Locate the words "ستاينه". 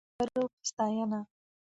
0.69-1.19